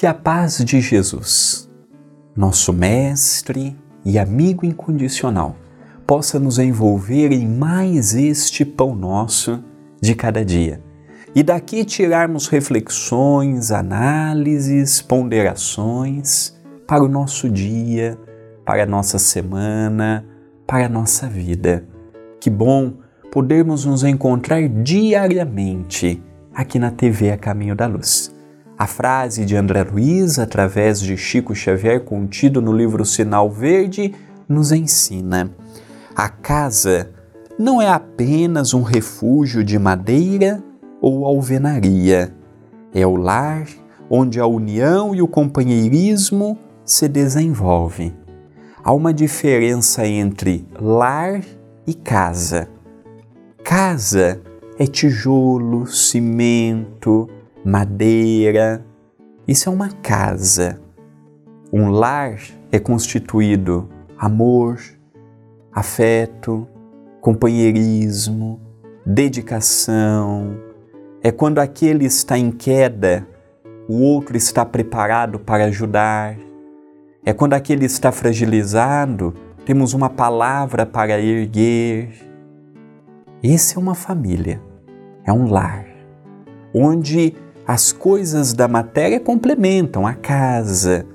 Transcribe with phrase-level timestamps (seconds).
[0.00, 1.70] Que a paz de Jesus,
[2.34, 5.54] nosso Mestre e amigo incondicional,
[6.06, 9.62] possa nos envolver em mais este pão nosso
[10.00, 10.82] de cada dia
[11.34, 18.18] e daqui tirarmos reflexões, análises, ponderações para o nosso dia,
[18.64, 20.24] para a nossa semana,
[20.66, 21.86] para a nossa vida.
[22.40, 22.94] Que bom
[23.30, 26.22] podermos nos encontrar diariamente
[26.54, 28.39] aqui na TV A Caminho da Luz.
[28.80, 34.14] A frase de André Luiz, através de Chico Xavier, contido no livro Sinal Verde,
[34.48, 35.50] nos ensina:
[36.16, 37.10] a casa
[37.58, 40.64] não é apenas um refúgio de madeira
[40.98, 42.34] ou alvenaria,
[42.94, 43.66] é o lar
[44.08, 48.16] onde a união e o companheirismo se desenvolvem.
[48.82, 51.42] Há uma diferença entre lar
[51.86, 52.66] e casa.
[53.62, 54.40] Casa
[54.78, 57.28] é tijolo, cimento,
[57.64, 58.84] madeira.
[59.46, 60.80] Isso é uma casa.
[61.72, 62.38] Um lar
[62.72, 63.88] é constituído
[64.18, 64.78] amor,
[65.72, 66.66] afeto,
[67.20, 68.60] companheirismo,
[69.04, 70.56] dedicação.
[71.22, 73.26] É quando aquele está em queda,
[73.88, 76.36] o outro está preparado para ajudar.
[77.24, 82.08] É quando aquele está fragilizado, temos uma palavra para erguer.
[83.42, 84.60] Esse é uma família,
[85.24, 85.86] é um lar,
[86.74, 87.34] onde
[87.70, 91.06] as coisas da matéria complementam a casa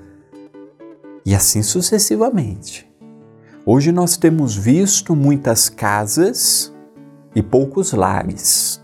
[1.22, 2.90] e assim sucessivamente.
[3.66, 6.74] Hoje nós temos visto muitas casas
[7.34, 8.82] e poucos lares.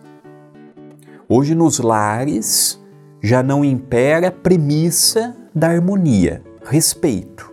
[1.26, 2.78] Hoje nos lares
[3.22, 7.50] já não impera a premissa da harmonia, respeito.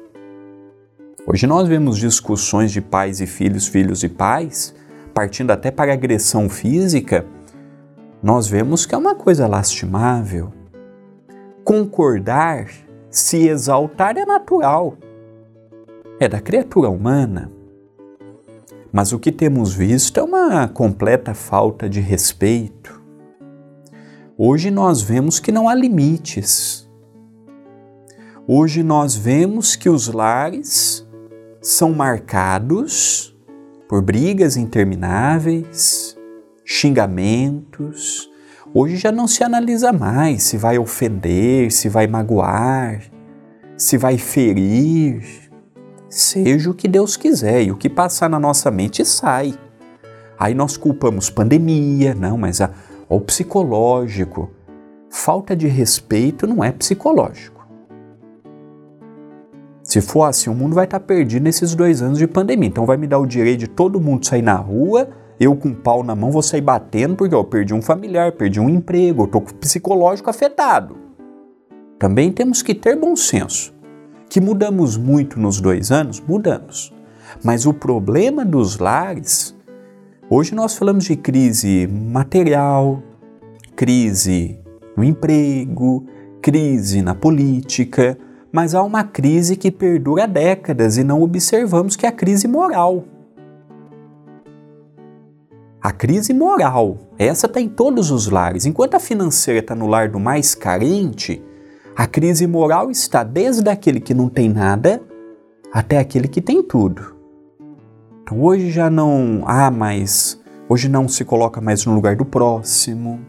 [1.25, 4.75] Hoje nós vemos discussões de pais e filhos, filhos e pais,
[5.13, 7.25] partindo até para agressão física
[8.21, 10.51] nós vemos que é uma coisa lastimável.
[11.63, 12.67] Concordar,
[13.09, 14.97] se exaltar é natural,
[16.19, 17.51] é da criatura humana.
[18.91, 23.01] Mas o que temos visto é uma completa falta de respeito.
[24.37, 26.89] Hoje nós vemos que não há limites.
[28.47, 31.07] Hoje nós vemos que os lares
[31.61, 33.37] são marcados
[33.87, 36.18] por brigas intermináveis,
[36.71, 38.29] xingamentos.
[38.71, 43.01] Hoje já não se analisa mais se vai ofender, se vai magoar,
[43.75, 45.49] se vai ferir.
[46.07, 49.55] Seja o que Deus quiser e o que passar na nossa mente sai.
[50.37, 52.69] Aí nós culpamos pandemia, não, mas a,
[53.09, 54.51] o psicológico.
[55.09, 57.67] Falta de respeito não é psicológico.
[59.83, 62.69] Se for assim, o mundo vai estar perdido nesses dois anos de pandemia.
[62.69, 65.75] Então vai me dar o direito de todo mundo sair na rua eu com o
[65.75, 69.41] pau na mão vou sair batendo porque eu perdi um familiar, perdi um emprego, estou
[69.41, 70.97] psicológico afetado.
[71.97, 73.73] Também temos que ter bom senso.
[74.29, 76.21] Que mudamos muito nos dois anos?
[76.21, 76.93] Mudamos.
[77.43, 79.55] Mas o problema dos lares,
[80.29, 83.01] hoje nós falamos de crise material,
[83.75, 84.59] crise
[84.95, 86.05] no emprego,
[86.41, 88.17] crise na política,
[88.51, 93.05] mas há uma crise que perdura décadas e não observamos que é a crise moral.
[95.89, 98.67] A crise moral, essa está em todos os lares.
[98.67, 101.43] Enquanto a financeira está no lar do mais carente,
[101.95, 105.01] a crise moral está desde aquele que não tem nada
[105.73, 107.15] até aquele que tem tudo.
[108.21, 113.19] Então hoje já não há mais, hoje não se coloca mais no lugar do próximo.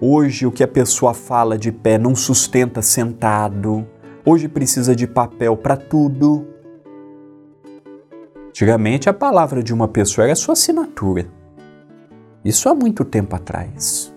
[0.00, 3.86] Hoje o que a pessoa fala de pé não sustenta sentado.
[4.26, 6.48] Hoje precisa de papel para tudo.
[8.48, 11.38] Antigamente a palavra de uma pessoa era sua assinatura.
[12.44, 14.14] Isso há muito tempo atrás.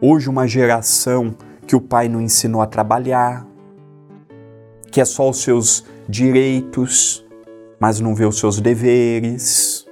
[0.00, 1.34] Hoje, uma geração
[1.66, 3.46] que o pai não ensinou a trabalhar,
[4.90, 7.24] que é só os seus direitos,
[7.80, 9.86] mas não vê os seus deveres.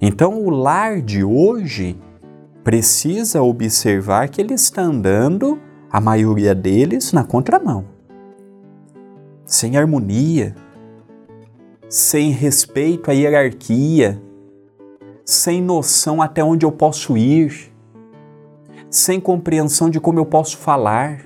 [0.00, 1.98] Então, o lar de hoje
[2.64, 5.60] precisa observar que ele está andando,
[5.90, 7.84] a maioria deles, na contramão.
[9.44, 10.54] Sem harmonia,
[11.88, 14.20] sem respeito à hierarquia,
[15.24, 17.72] sem noção até onde eu posso ir,
[18.90, 21.24] sem compreensão de como eu posso falar.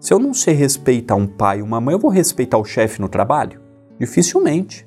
[0.00, 3.00] Se eu não sei respeitar um pai e uma mãe, eu vou respeitar o chefe
[3.00, 3.60] no trabalho?
[3.98, 4.86] Dificilmente.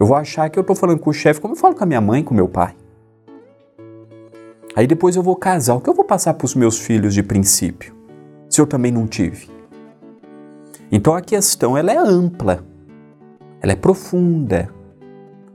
[0.00, 1.86] Eu vou achar que eu estou falando com o chefe como eu falo com a
[1.86, 2.74] minha mãe, com meu pai.
[4.74, 5.74] Aí depois eu vou casar.
[5.74, 7.94] O que eu vou passar para os meus filhos de princípio,
[8.48, 9.48] se eu também não tive?
[10.90, 12.64] Então a questão ela é ampla,
[13.60, 14.68] ela é profunda,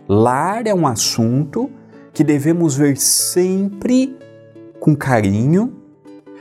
[0.07, 1.69] Lar é um assunto
[2.13, 4.18] que devemos ver sempre
[4.80, 5.74] com carinho,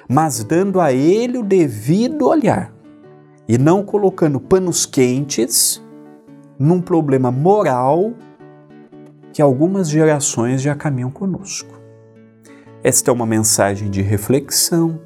[0.09, 2.73] mas dando a ele o devido olhar
[3.49, 5.83] e não colocando panos quentes
[6.59, 8.13] num problema moral
[9.33, 11.75] que algumas gerações já caminham conosco.
[12.83, 15.01] Esta é uma mensagem de reflexão.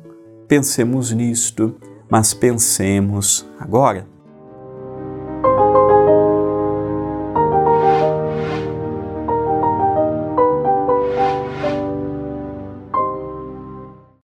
[0.47, 1.75] Pensemos nisto,
[2.11, 4.07] mas pensemos agora.